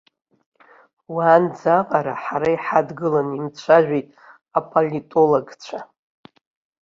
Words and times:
Уаанӡаҟара 1.13 2.13
ҳара 2.23 2.49
иҳадгыланы 2.55 3.33
имцәажәеит 3.37 4.07
аполитологцәа. 4.57 5.79